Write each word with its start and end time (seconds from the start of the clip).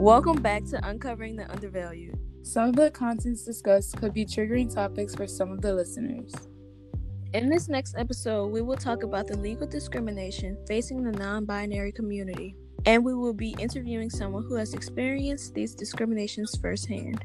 Welcome 0.00 0.40
back 0.40 0.64
to 0.70 0.88
Uncovering 0.88 1.36
the 1.36 1.52
Undervalued. 1.52 2.18
Some 2.40 2.70
of 2.70 2.76
the 2.76 2.90
contents 2.90 3.44
discussed 3.44 3.98
could 3.98 4.14
be 4.14 4.24
triggering 4.24 4.74
topics 4.74 5.14
for 5.14 5.26
some 5.26 5.52
of 5.52 5.60
the 5.60 5.74
listeners. 5.74 6.32
In 7.34 7.50
this 7.50 7.68
next 7.68 7.94
episode, 7.98 8.46
we 8.46 8.62
will 8.62 8.78
talk 8.78 9.02
about 9.02 9.26
the 9.26 9.36
legal 9.36 9.66
discrimination 9.66 10.56
facing 10.66 11.04
the 11.04 11.12
non 11.12 11.44
binary 11.44 11.92
community, 11.92 12.56
and 12.86 13.04
we 13.04 13.14
will 13.14 13.34
be 13.34 13.54
interviewing 13.58 14.08
someone 14.08 14.44
who 14.44 14.54
has 14.54 14.72
experienced 14.72 15.52
these 15.52 15.74
discriminations 15.74 16.56
firsthand. 16.62 17.22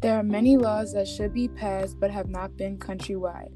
There 0.00 0.18
are 0.18 0.24
many 0.24 0.56
laws 0.56 0.94
that 0.94 1.06
should 1.06 1.32
be 1.32 1.46
passed 1.46 2.00
but 2.00 2.10
have 2.10 2.28
not 2.28 2.56
been 2.56 2.76
countrywide. 2.76 3.52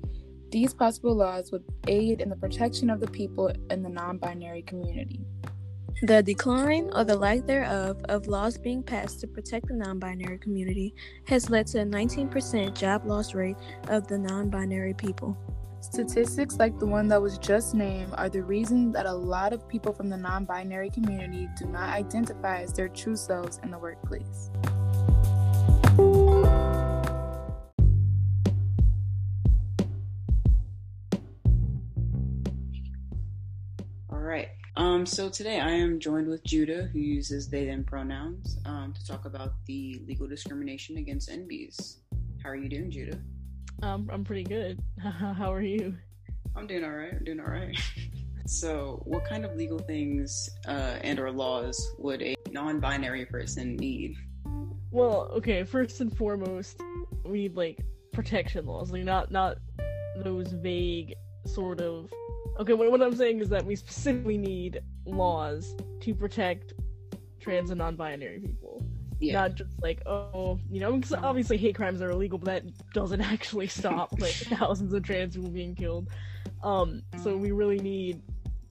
These 0.52 0.74
possible 0.74 1.16
laws 1.16 1.50
would 1.50 1.64
aid 1.88 2.20
in 2.20 2.28
the 2.28 2.36
protection 2.36 2.88
of 2.88 3.00
the 3.00 3.10
people 3.10 3.52
in 3.68 3.82
the 3.82 3.88
non 3.88 4.18
binary 4.18 4.62
community. 4.62 5.26
The 6.02 6.22
decline 6.22 6.88
or 6.94 7.04
the 7.04 7.14
lack 7.14 7.44
thereof 7.44 8.02
of 8.08 8.26
laws 8.26 8.56
being 8.56 8.82
passed 8.82 9.20
to 9.20 9.26
protect 9.26 9.68
the 9.68 9.74
non 9.74 9.98
binary 9.98 10.38
community 10.38 10.94
has 11.26 11.50
led 11.50 11.66
to 11.68 11.82
a 11.82 11.84
19% 11.84 12.74
job 12.74 13.04
loss 13.04 13.34
rate 13.34 13.58
of 13.88 14.06
the 14.06 14.16
non 14.16 14.48
binary 14.48 14.94
people. 14.94 15.36
Statistics 15.82 16.56
like 16.56 16.78
the 16.78 16.86
one 16.86 17.06
that 17.08 17.20
was 17.20 17.36
just 17.36 17.74
named 17.74 18.14
are 18.16 18.30
the 18.30 18.42
reason 18.42 18.92
that 18.92 19.04
a 19.04 19.12
lot 19.12 19.52
of 19.52 19.68
people 19.68 19.92
from 19.92 20.08
the 20.08 20.16
non 20.16 20.46
binary 20.46 20.88
community 20.88 21.50
do 21.58 21.66
not 21.66 21.90
identify 21.90 22.62
as 22.62 22.72
their 22.72 22.88
true 22.88 23.16
selves 23.16 23.60
in 23.62 23.70
the 23.70 23.78
workplace. 23.78 24.48
All 34.08 34.18
right. 34.18 34.48
Um, 34.80 35.04
so 35.04 35.28
today 35.28 35.60
I 35.60 35.72
am 35.72 36.00
joined 36.00 36.26
with 36.26 36.42
Judah, 36.42 36.88
who 36.90 37.00
uses 37.00 37.50
they 37.50 37.66
them 37.66 37.84
pronouns, 37.84 38.56
um, 38.64 38.94
to 38.94 39.06
talk 39.06 39.26
about 39.26 39.52
the 39.66 40.00
legal 40.06 40.26
discrimination 40.26 40.96
against 40.96 41.28
NBs. 41.28 41.96
How 42.42 42.48
are 42.48 42.56
you 42.56 42.70
doing, 42.70 42.90
Judah? 42.90 43.18
Um, 43.82 44.08
I'm 44.10 44.24
pretty 44.24 44.42
good. 44.42 44.82
How 45.02 45.52
are 45.52 45.60
you? 45.60 45.94
I'm 46.56 46.66
doing 46.66 46.82
all 46.82 46.92
right. 46.92 47.12
I'm 47.12 47.24
doing 47.24 47.40
all 47.40 47.50
right. 47.52 47.78
so, 48.46 49.02
what 49.04 49.26
kind 49.26 49.44
of 49.44 49.54
legal 49.54 49.78
things 49.80 50.48
uh, 50.66 50.96
and/or 51.02 51.30
laws 51.30 51.94
would 51.98 52.22
a 52.22 52.34
non-binary 52.50 53.26
person 53.26 53.76
need? 53.76 54.16
Well, 54.90 55.30
okay. 55.34 55.62
First 55.62 56.00
and 56.00 56.16
foremost, 56.16 56.80
we 57.26 57.42
need 57.42 57.54
like 57.54 57.84
protection 58.14 58.64
laws, 58.64 58.90
like 58.90 59.04
not 59.04 59.30
not 59.30 59.58
those 60.24 60.52
vague 60.52 61.16
sort 61.44 61.80
of. 61.80 62.10
Okay, 62.58 62.72
what, 62.74 62.90
what 62.90 63.02
I'm 63.02 63.16
saying 63.16 63.40
is 63.40 63.48
that 63.48 63.64
we 63.64 63.76
specifically 63.76 64.36
need 64.36 64.80
laws 65.06 65.74
to 66.00 66.14
protect 66.14 66.74
trans 67.40 67.70
and 67.70 67.78
non-binary 67.78 68.40
people. 68.40 68.84
Yeah. 69.18 69.34
Not 69.34 69.54
just 69.54 69.82
like, 69.82 70.00
oh, 70.06 70.58
you 70.70 70.80
know, 70.80 71.00
obviously 71.22 71.58
hate 71.58 71.74
crimes 71.74 72.00
are 72.00 72.10
illegal, 72.10 72.38
but 72.38 72.46
that 72.46 72.92
doesn't 72.92 73.20
actually 73.32 73.66
stop 73.66 74.12
like 74.18 74.32
thousands 74.34 74.92
of 74.92 75.02
trans 75.02 75.36
people 75.36 75.50
being 75.50 75.74
killed. 75.74 76.08
Um, 76.62 77.02
so 77.22 77.36
we 77.36 77.50
really 77.50 77.78
need 77.78 78.22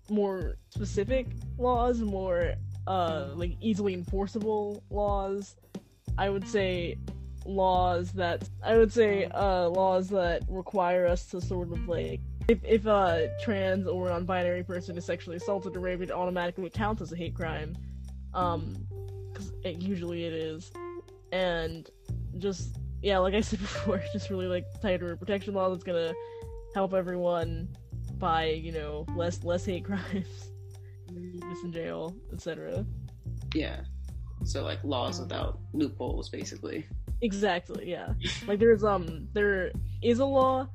more 0.10 0.58
specific 0.70 1.28
laws, 1.58 2.02
more 2.02 2.54
uh 2.88 3.28
like 3.36 3.56
easily 3.62 3.94
enforceable 3.94 4.84
laws. 4.90 5.56
I 6.18 6.30
would 6.30 6.48
say 6.48 6.98
laws 7.46 8.12
that 8.14 8.50
I 8.64 8.78
would 8.78 8.92
say 8.92 9.26
uh 9.26 9.70
laws 9.70 10.10
that 10.10 10.44
require 10.50 11.06
us 11.06 11.26
to 11.28 11.42
sort 11.42 11.72
of 11.72 11.88
like 11.88 12.22
if 12.50 12.60
if 12.64 12.86
a 12.88 13.30
trans 13.42 13.88
or 13.88 14.10
non-binary 14.10 14.64
person 14.64 14.98
is 14.98 15.06
sexually 15.06 15.38
assaulted 15.38 15.76
or 15.76 15.80
raped, 15.80 16.02
it 16.02 16.12
automatically 16.12 16.70
counts 16.70 17.02
as 17.02 17.12
a 17.14 17.16
hate 17.16 17.36
crime. 17.36 17.76
Um, 18.34 18.76
because 19.32 19.54
it, 19.64 19.82
usually 19.82 20.26
it 20.26 20.34
is, 20.34 20.72
and 21.32 21.88
just 22.40 22.78
yeah, 23.02 23.20
like 23.20 23.36
I 23.36 23.42
said 23.42 23.60
before, 23.60 24.02
just 24.12 24.30
really 24.32 24.48
like 24.48 24.66
tighter 24.82 25.16
protection 25.16 25.54
law 25.54 25.70
that's 25.70 25.84
gonna 25.84 26.14
help 26.74 26.94
everyone 26.94 27.70
by 28.18 28.46
you 28.46 28.72
know 28.72 29.06
less 29.16 29.44
less 29.44 29.66
hate 29.66 29.86
crimes, 29.86 30.50
just 31.52 31.64
in 31.64 31.72
jail, 31.72 32.16
etc. 32.34 32.84
Yeah. 33.54 33.82
So, 34.44 34.64
like 34.64 34.84
laws 34.84 35.20
without 35.20 35.60
loopholes, 35.74 36.30
basically. 36.30 36.88
Exactly, 37.22 37.90
yeah. 37.90 38.14
like 38.48 38.58
there's 38.58 38.84
um 38.84 39.28
there 39.34 39.72
is 40.02 40.20
a 40.20 40.26
law 40.26 40.68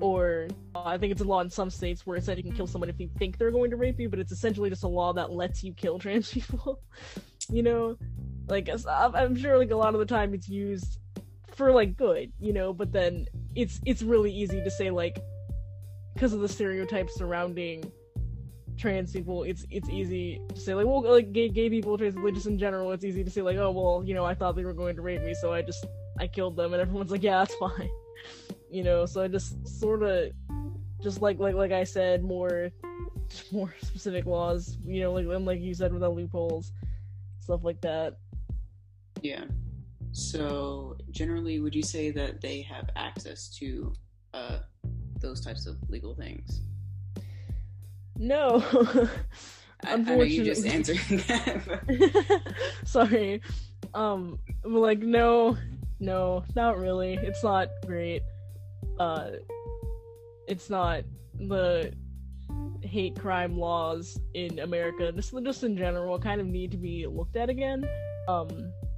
or 0.00 0.48
uh, 0.74 0.84
I 0.84 0.98
think 0.98 1.12
it's 1.12 1.20
a 1.20 1.24
law 1.24 1.40
in 1.40 1.50
some 1.50 1.70
states 1.70 2.06
where 2.06 2.16
it 2.16 2.24
said 2.24 2.36
you 2.36 2.44
can 2.44 2.52
kill 2.52 2.66
someone 2.66 2.88
if 2.88 2.98
you 2.98 3.08
think 3.18 3.38
they're 3.38 3.50
going 3.50 3.70
to 3.70 3.76
rape 3.76 3.98
you, 3.98 4.08
but 4.08 4.18
it's 4.18 4.32
essentially 4.32 4.70
just 4.70 4.84
a 4.84 4.88
law 4.88 5.12
that 5.12 5.32
lets 5.32 5.62
you 5.62 5.72
kill 5.72 5.98
trans 6.00 6.30
people. 6.30 6.80
you 7.50 7.62
know, 7.62 7.96
like 8.48 8.68
I'm 8.96 9.36
sure 9.36 9.58
like 9.58 9.70
a 9.70 9.76
lot 9.76 9.94
of 9.94 10.00
the 10.00 10.06
time 10.06 10.34
it's 10.34 10.48
used 10.48 10.98
for 11.54 11.72
like 11.72 11.96
good, 11.96 12.32
you 12.40 12.52
know, 12.52 12.72
but 12.72 12.92
then 12.92 13.26
it's 13.54 13.80
it's 13.86 14.02
really 14.02 14.32
easy 14.32 14.62
to 14.62 14.70
say 14.70 14.90
like 14.90 15.18
because 16.14 16.32
of 16.32 16.40
the 16.40 16.48
stereotypes 16.48 17.14
surrounding 17.16 17.90
trans 18.76 19.12
people, 19.12 19.44
it's 19.44 19.64
it's 19.70 19.88
easy 19.88 20.40
to 20.54 20.60
say 20.60 20.74
like 20.74 20.86
well 20.86 21.02
like 21.02 21.32
gay 21.32 21.48
gay 21.48 21.70
people, 21.70 21.96
trans 21.96 22.14
people 22.14 22.30
just 22.32 22.46
in 22.46 22.58
general, 22.58 22.92
it's 22.92 23.04
easy 23.04 23.24
to 23.24 23.30
say 23.30 23.42
like 23.42 23.56
oh 23.56 23.70
well 23.70 24.02
you 24.04 24.14
know 24.14 24.24
I 24.24 24.34
thought 24.34 24.56
they 24.56 24.64
were 24.64 24.72
going 24.72 24.96
to 24.96 25.02
rape 25.02 25.22
me, 25.22 25.34
so 25.34 25.52
I 25.52 25.62
just 25.62 25.86
I 26.18 26.26
killed 26.26 26.56
them, 26.56 26.72
and 26.72 26.82
everyone's 26.82 27.10
like 27.10 27.22
yeah 27.22 27.38
that's 27.38 27.54
fine, 27.60 27.90
you 28.74 28.82
know. 28.82 29.06
So 29.06 29.22
I 29.22 29.28
just 29.28 29.66
sort 29.80 30.02
of 30.02 30.32
just 31.02 31.22
like 31.22 31.38
like 31.38 31.54
like 31.54 31.72
I 31.72 31.84
said 31.84 32.24
more 32.24 32.70
more 33.52 33.74
specific 33.80 34.26
laws, 34.26 34.76
you 34.84 35.00
know, 35.00 35.12
like 35.12 35.26
and 35.26 35.46
like 35.46 35.60
you 35.60 35.74
said 35.74 35.92
without 35.92 36.14
loopholes, 36.14 36.72
stuff 37.40 37.62
like 37.62 37.80
that. 37.82 38.16
Yeah. 39.22 39.44
So, 40.12 40.96
generally, 41.10 41.58
would 41.58 41.74
you 41.74 41.82
say 41.82 42.12
that 42.12 42.40
they 42.40 42.62
have 42.62 42.88
access 42.94 43.48
to 43.56 43.92
uh, 44.32 44.58
those 45.20 45.40
types 45.40 45.66
of 45.66 45.76
legal 45.88 46.14
things? 46.14 46.60
No. 48.16 48.62
I, 49.84 49.94
I 49.94 49.96
know 49.96 50.22
you 50.22 50.44
just 50.44 50.66
answered 50.66 50.96
that. 51.08 52.54
Sorry. 52.84 53.40
Um 53.92 54.38
like 54.64 55.00
no 55.00 55.56
no, 56.00 56.44
not 56.54 56.78
really. 56.78 57.14
It's 57.14 57.42
not 57.44 57.68
great. 57.86 58.22
Uh 58.98 59.30
it's 60.46 60.68
not 60.70 61.02
the 61.38 61.92
hate 62.82 63.18
crime 63.18 63.58
laws 63.58 64.20
in 64.34 64.58
America, 64.58 65.10
just 65.12 65.32
just 65.42 65.64
in 65.64 65.76
general, 65.76 66.18
kind 66.18 66.40
of 66.40 66.46
need 66.46 66.70
to 66.70 66.76
be 66.76 67.06
looked 67.06 67.36
at 67.36 67.48
again. 67.50 67.88
Um, 68.28 68.48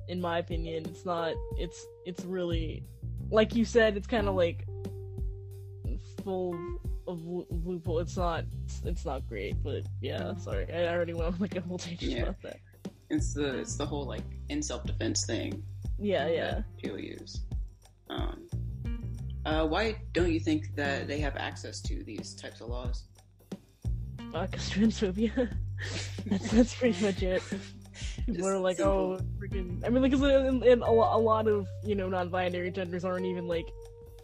in 0.08 0.20
my 0.20 0.38
opinion, 0.38 0.84
it's 0.86 1.04
not. 1.04 1.32
It's 1.56 1.86
it's 2.04 2.24
really, 2.24 2.82
like 3.30 3.54
you 3.54 3.64
said, 3.64 3.96
it's 3.96 4.06
kind 4.06 4.28
of 4.28 4.34
like 4.34 4.66
full 6.24 6.54
of 7.06 7.24
lo- 7.24 7.46
loophole. 7.50 7.98
It's 8.00 8.16
not. 8.16 8.44
It's, 8.64 8.82
it's 8.84 9.04
not 9.04 9.26
great, 9.28 9.62
but 9.62 9.82
yeah. 10.00 10.34
Sorry, 10.36 10.66
I 10.72 10.88
already 10.94 11.14
went 11.14 11.34
on 11.34 11.40
like 11.40 11.56
a 11.56 11.60
whole 11.60 11.78
tangent 11.78 12.12
Yeah. 12.12 12.22
about 12.24 12.42
that. 12.42 12.58
it's 13.10 13.34
the 13.34 13.58
it's 13.58 13.76
the 13.76 13.86
whole 13.86 14.04
like 14.04 14.24
in 14.48 14.62
self 14.62 14.84
defense 14.84 15.24
thing. 15.26 15.62
Yeah, 15.98 16.28
yeah. 16.28 16.62
people 16.76 16.98
use. 16.98 17.40
Uh, 19.46 19.64
why 19.64 19.94
don't 20.12 20.32
you 20.32 20.40
think 20.40 20.74
that 20.74 21.06
they 21.06 21.20
have 21.20 21.36
access 21.36 21.80
to 21.80 22.02
these 22.02 22.34
types 22.34 22.60
of 22.60 22.68
laws? 22.68 23.04
Uh, 24.34 24.44
cause 24.48 24.68
transphobia. 24.68 25.48
that's 26.26 26.50
that's 26.50 26.74
pretty 26.74 27.00
much 27.00 27.22
it. 27.22 27.40
People 28.26 28.48
are 28.48 28.58
like, 28.58 28.78
simple. 28.78 29.20
oh, 29.20 29.40
freaking. 29.40 29.86
I 29.86 29.88
mean, 29.88 30.02
because 30.02 30.20
in, 30.20 30.64
in 30.64 30.82
a, 30.82 30.90
a 30.90 31.20
lot 31.20 31.46
of 31.46 31.68
you 31.84 31.94
know 31.94 32.08
non-binary 32.08 32.72
genders 32.72 33.04
aren't 33.04 33.24
even 33.24 33.46
like 33.46 33.68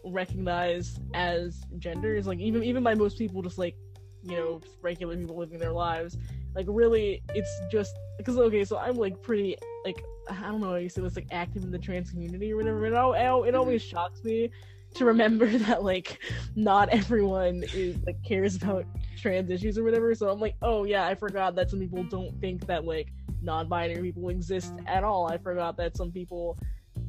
recognized 0.03 0.99
as 1.13 1.61
genders. 1.79 2.27
Like 2.27 2.39
even 2.39 2.61
even 2.61 2.83
by 2.83 2.93
most 2.93 3.17
people, 3.17 3.41
just 3.41 3.57
like 3.57 3.77
you 4.23 4.35
know 4.35 4.59
regular 4.81 5.15
people 5.15 5.37
living 5.37 5.57
their 5.57 5.71
lives. 5.71 6.17
Like 6.53 6.65
really, 6.67 7.23
it's 7.33 7.61
just 7.71 7.95
because 8.17 8.37
okay, 8.37 8.65
so 8.65 8.77
I'm 8.77 8.97
like 8.97 9.21
pretty 9.21 9.55
like 9.85 10.03
I 10.29 10.41
don't 10.41 10.59
know 10.59 10.71
how 10.71 10.75
you 10.75 10.89
say 10.89 11.01
this 11.01 11.15
like 11.15 11.27
active 11.31 11.63
in 11.63 11.71
the 11.71 11.79
trans 11.79 12.11
community 12.11 12.51
or 12.51 12.57
whatever. 12.57 12.85
And 12.85 12.93
it, 12.93 12.99
it, 12.99 13.47
it 13.47 13.55
always 13.55 13.81
shocks 13.81 14.21
me 14.25 14.51
to 14.95 15.05
remember 15.05 15.45
that 15.57 15.83
like 15.83 16.19
not 16.55 16.89
everyone 16.89 17.63
is 17.73 17.97
like 18.05 18.21
cares 18.23 18.55
about 18.55 18.85
trans 19.17 19.49
issues 19.49 19.77
or 19.77 19.83
whatever. 19.83 20.13
So 20.15 20.29
I'm 20.29 20.39
like, 20.39 20.55
oh 20.61 20.83
yeah, 20.83 21.05
I 21.05 21.15
forgot 21.15 21.55
that 21.55 21.69
some 21.69 21.79
people 21.79 22.03
don't 22.03 22.39
think 22.39 22.65
that 22.67 22.85
like 22.85 23.09
non-binary 23.41 24.01
people 24.01 24.29
exist 24.29 24.73
at 24.87 25.03
all. 25.03 25.31
I 25.31 25.37
forgot 25.37 25.77
that 25.77 25.97
some 25.97 26.11
people 26.11 26.57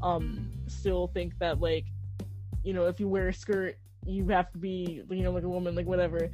um 0.03 0.51
still 0.67 1.09
think 1.09 1.39
that 1.39 1.61
like 1.61 1.85
you 2.63 2.73
know 2.73 2.87
if 2.87 2.99
you 2.99 3.09
wear 3.09 3.29
a 3.29 3.33
skirt 3.33 3.79
you 4.07 4.27
have 4.29 4.51
to 4.53 4.59
be 4.59 5.03
you 5.09 5.23
know 5.23 5.31
like 5.31 5.45
a 5.45 5.49
woman 5.49 5.75
like 5.75 5.87
whatever. 5.87 6.31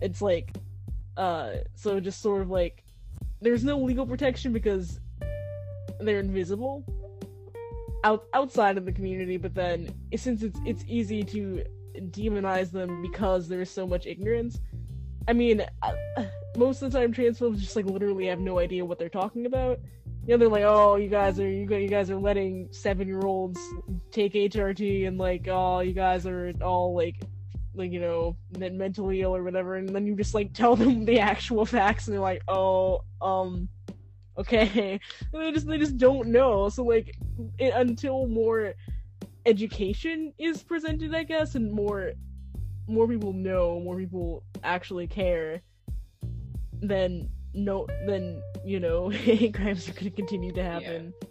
It's 0.00 0.22
like 0.22 0.56
uh 1.16 1.54
so 1.74 2.00
just 2.00 2.20
sort 2.20 2.42
of 2.42 2.50
like 2.50 2.82
there's 3.40 3.64
no 3.64 3.78
legal 3.78 4.06
protection 4.06 4.52
because 4.52 5.00
they're 6.00 6.20
invisible 6.20 6.84
out 8.04 8.26
outside 8.34 8.76
of 8.78 8.84
the 8.84 8.92
community 8.92 9.36
but 9.36 9.54
then 9.54 9.92
since 10.16 10.42
it's 10.42 10.58
it's 10.64 10.84
easy 10.86 11.22
to 11.22 11.64
demonize 12.10 12.70
them 12.70 13.00
because 13.02 13.48
there's 13.48 13.70
so 13.70 13.86
much 13.86 14.06
ignorance 14.06 14.60
i 15.28 15.32
mean 15.32 15.64
most 16.56 16.82
of 16.82 16.90
the 16.90 16.98
time 16.98 17.12
trans 17.12 17.38
folks 17.38 17.58
just 17.58 17.76
like 17.76 17.84
literally 17.84 18.26
have 18.26 18.40
no 18.40 18.58
idea 18.58 18.84
what 18.84 18.98
they're 18.98 19.08
talking 19.08 19.46
about. 19.46 19.78
You 20.26 20.34
know, 20.34 20.38
they're 20.38 20.48
like, 20.48 20.64
oh, 20.64 20.96
you 20.96 21.08
guys 21.08 21.38
are 21.38 21.48
you, 21.48 21.68
you 21.68 21.88
guys 21.88 22.10
are 22.10 22.16
letting 22.16 22.68
seven 22.72 23.06
year 23.06 23.20
olds 23.20 23.60
take 24.10 24.32
HRT, 24.34 25.06
and 25.06 25.18
like, 25.18 25.46
oh, 25.48 25.80
you 25.80 25.92
guys 25.92 26.26
are 26.26 26.52
all 26.60 26.96
like, 26.96 27.22
like 27.74 27.92
you 27.92 28.00
know, 28.00 28.36
mentally 28.58 29.20
ill 29.20 29.36
or 29.36 29.44
whatever, 29.44 29.76
and 29.76 29.88
then 29.88 30.06
you 30.06 30.16
just 30.16 30.34
like 30.34 30.52
tell 30.52 30.74
them 30.74 31.04
the 31.04 31.20
actual 31.20 31.64
facts, 31.64 32.08
and 32.08 32.14
they're 32.14 32.20
like, 32.20 32.42
oh, 32.48 33.04
um, 33.20 33.68
okay, 34.38 35.00
they 35.32 35.52
just 35.52 35.66
they 35.66 35.78
just 35.78 35.96
don't 35.96 36.28
know. 36.28 36.68
So 36.68 36.84
like, 36.84 37.16
it, 37.58 37.72
until 37.74 38.26
more 38.26 38.74
education 39.44 40.32
is 40.38 40.62
presented, 40.62 41.14
I 41.14 41.22
guess, 41.22 41.54
and 41.54 41.72
more 41.72 42.12
more 42.88 43.08
people 43.08 43.32
know, 43.32 43.80
more 43.80 43.96
people 43.96 44.42
actually 44.62 45.06
care, 45.06 45.62
then 46.80 47.28
no, 47.54 47.86
then 48.06 48.42
you 48.64 48.80
know, 48.80 49.08
hate 49.10 49.54
crimes 49.54 49.88
are 49.88 49.92
going 49.92 50.04
to 50.04 50.10
continue 50.10 50.52
to 50.52 50.62
happen. 50.62 51.12
Yeah. 51.22 51.28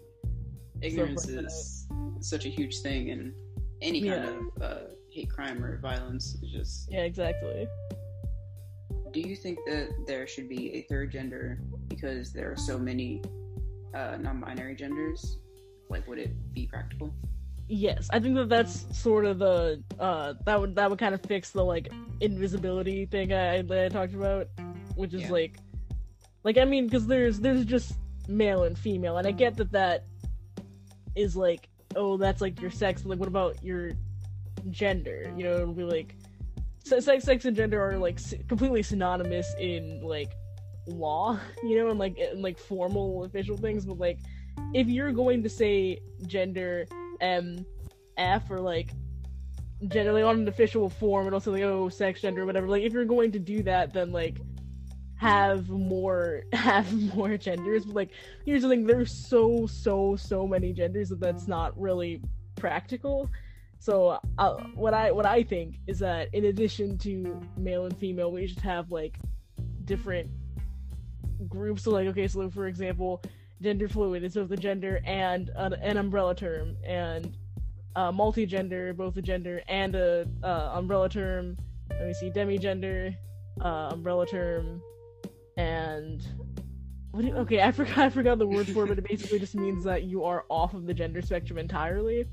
Ignorance 0.81 1.27
is 1.27 1.87
such 2.19 2.45
a 2.45 2.49
huge 2.49 2.79
thing, 2.79 3.11
and 3.11 3.33
any 3.81 4.01
kind 4.01 4.23
yeah. 4.23 4.65
of 4.65 4.71
uh, 4.71 4.81
hate 5.09 5.29
crime 5.29 5.63
or 5.63 5.79
violence 5.79 6.35
is 6.41 6.51
just 6.51 6.91
yeah, 6.91 7.01
exactly. 7.01 7.67
Do 9.15 9.21
you 9.21 9.37
think 9.37 9.59
that 9.65 10.05
there 10.05 10.27
should 10.27 10.49
be 10.49 10.75
a 10.75 10.81
third 10.89 11.09
gender 11.09 11.57
because 11.87 12.33
there 12.33 12.51
are 12.51 12.57
so 12.57 12.77
many 12.77 13.21
uh, 13.93 14.17
non-binary 14.19 14.75
genders? 14.75 15.37
Like, 15.89 16.05
would 16.09 16.19
it 16.19 16.35
be 16.53 16.67
practical? 16.67 17.15
Yes, 17.69 18.09
I 18.11 18.19
think 18.19 18.35
that 18.35 18.49
that's 18.49 18.85
sort 18.91 19.23
of 19.23 19.39
the 19.39 19.81
uh 20.01 20.33
that 20.45 20.59
would 20.59 20.75
that 20.75 20.89
would 20.89 20.99
kind 20.99 21.15
of 21.15 21.21
fix 21.21 21.51
the 21.51 21.63
like 21.63 21.87
invisibility 22.19 23.05
thing 23.05 23.31
I, 23.31 23.59
I 23.59 23.87
talked 23.87 24.13
about, 24.13 24.49
which 24.95 25.13
is 25.13 25.21
yeah. 25.21 25.31
like 25.31 25.59
like 26.43 26.57
I 26.57 26.65
mean, 26.65 26.85
because 26.85 27.07
there's 27.07 27.39
there's 27.39 27.63
just 27.63 27.93
male 28.27 28.65
and 28.65 28.77
female, 28.77 29.17
and 29.17 29.25
I 29.25 29.31
get 29.31 29.55
that 29.55 29.71
that 29.71 30.03
is 31.15 31.37
like 31.37 31.69
oh 31.95 32.17
that's 32.17 32.41
like 32.41 32.59
your 32.59 32.69
sex, 32.69 33.05
like 33.05 33.17
what 33.17 33.29
about 33.29 33.63
your 33.63 33.93
gender? 34.71 35.33
You 35.37 35.45
know, 35.45 35.53
it'll 35.55 35.73
be 35.73 35.83
like 35.83 36.17
sex, 36.85 37.25
sex 37.25 37.45
and 37.45 37.55
gender 37.55 37.81
are 37.81 37.97
like 37.97 38.19
completely 38.47 38.83
synonymous 38.83 39.53
in 39.59 40.01
like 40.03 40.31
law, 40.87 41.39
you 41.63 41.77
know, 41.77 41.89
and 41.89 41.99
like 41.99 42.17
like 42.35 42.57
formal 42.57 43.23
official 43.23 43.57
things, 43.57 43.85
but 43.85 43.97
like 43.97 44.19
if 44.73 44.87
you're 44.87 45.11
going 45.11 45.43
to 45.43 45.49
say 45.49 45.99
gender 46.27 46.85
M 47.21 47.65
F 48.17 48.49
or 48.49 48.59
like 48.59 48.91
generally 49.87 50.21
on 50.21 50.39
an 50.39 50.47
official 50.47 50.89
form 50.89 51.25
and 51.25 51.33
also 51.33 51.51
like 51.51 51.61
oh 51.61 51.89
sex 51.89 52.21
gender 52.21 52.45
whatever 52.45 52.67
like 52.67 52.81
if 52.81 52.93
you're 52.93 53.03
going 53.03 53.29
to 53.29 53.39
do 53.39 53.61
that 53.61 53.93
then 53.93 54.11
like 54.11 54.39
have 55.17 55.69
more 55.69 56.43
have 56.53 56.91
more 57.13 57.37
genders 57.37 57.85
but 57.85 57.93
like 57.93 58.09
here's 58.45 58.61
the 58.61 58.69
thing 58.69 58.85
there's 58.85 59.11
so 59.11 59.67
so 59.67 60.15
so 60.15 60.47
many 60.47 60.71
genders 60.71 61.09
that 61.09 61.19
that's 61.19 61.47
not 61.47 61.77
really 61.79 62.21
practical 62.55 63.29
so 63.85 64.17
uh, 64.39 64.55
what 64.73 64.95
i 64.95 65.11
what 65.11 65.27
i 65.27 65.43
think 65.43 65.75
is 65.85 65.99
that 65.99 66.27
in 66.33 66.45
addition 66.45 66.97
to 66.97 67.39
male 67.55 67.85
and 67.85 67.95
female 67.97 68.31
we 68.31 68.47
should 68.47 68.59
have 68.59 68.91
like 68.91 69.19
different 69.83 70.27
groups 71.47 71.83
so 71.83 71.91
like 71.91 72.07
okay 72.07 72.27
so 72.27 72.49
for 72.49 72.65
example 72.65 73.21
gender 73.61 73.87
fluid 73.87 74.23
is 74.23 74.33
both 74.33 74.49
a 74.49 74.57
gender 74.57 75.01
and 75.05 75.51
an, 75.55 75.73
an 75.73 75.97
umbrella 75.97 76.33
term 76.33 76.75
and 76.83 77.37
uh, 77.95 78.11
multi-gender 78.11 78.91
both 78.91 79.15
a 79.17 79.21
gender 79.21 79.61
and 79.67 79.93
a 79.93 80.27
uh, 80.43 80.71
umbrella 80.73 81.07
term 81.07 81.55
let 81.91 82.07
me 82.07 82.13
see 82.13 82.31
demigender 82.31 83.15
uh, 83.61 83.89
umbrella 83.91 84.25
term 84.25 84.81
and 85.57 86.27
what 87.11 87.21
do 87.21 87.27
you, 87.27 87.35
okay, 87.35 87.61
I 87.61 87.71
forgot 87.71 87.97
I 87.97 88.09
forgot 88.09 88.39
the 88.39 88.47
word 88.47 88.67
for 88.67 88.83
it, 88.83 88.87
but 88.87 88.97
it 88.97 89.07
basically 89.07 89.39
just 89.39 89.55
means 89.55 89.85
that 89.85 90.03
you 90.03 90.25
are 90.25 90.43
off 90.49 90.73
of 90.73 90.85
the 90.85 90.93
gender 90.93 91.21
spectrum 91.21 91.57
entirely. 91.57 92.25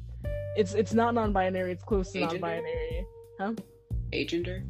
It's 0.57 0.75
it's 0.75 0.93
not 0.95 1.15
non-binary, 1.15 1.73
it's 1.73 1.85
close 1.85 2.13
to 2.13 2.21
Agender? 2.21 2.31
non-binary. 2.33 3.07
Huh? 3.41 3.53
Agender? 4.13 4.65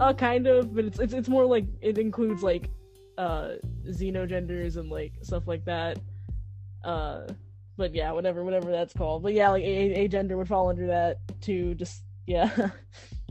Uh 0.00 0.12
kind 0.12 0.46
of, 0.46 0.74
but 0.74 0.84
it's 0.84 0.98
it's 0.98 1.12
it's 1.12 1.28
more 1.28 1.44
like 1.44 1.64
it 1.80 1.98
includes 1.98 2.42
like 2.42 2.68
uh 3.18 3.52
xenogenders 3.86 4.76
and 4.76 4.90
like 4.90 5.12
stuff 5.22 5.46
like 5.46 5.64
that. 5.66 5.98
Uh 6.84 7.26
but 7.76 7.94
yeah, 7.94 8.12
whatever 8.12 8.44
whatever 8.44 8.70
that's 8.70 8.92
called. 8.92 9.22
But 9.22 9.32
yeah, 9.34 9.50
like 9.50 9.62
a, 9.62 10.04
a 10.04 10.08
gender 10.08 10.36
would 10.36 10.48
fall 10.48 10.68
under 10.68 10.86
that 10.88 11.18
too, 11.40 11.74
just 11.74 12.02
yeah. 12.26 12.70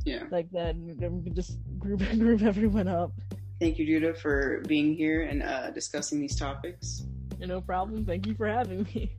Yeah. 0.05 0.23
like 0.31 0.49
that. 0.51 0.75
And 0.75 1.35
just 1.35 1.57
group 1.77 1.99
group 2.17 2.41
everyone 2.41 2.87
up. 2.87 3.11
Thank 3.59 3.77
you, 3.77 3.85
Judah, 3.85 4.13
for 4.13 4.63
being 4.65 4.95
here 4.95 5.23
and 5.23 5.43
uh, 5.43 5.71
discussing 5.71 6.21
these 6.21 6.37
topics. 6.37 7.03
No 7.39 7.59
problem. 7.59 8.05
Thank 8.05 8.25
you 8.25 8.33
for 8.33 8.47
having 8.47 8.83
me. 8.83 9.17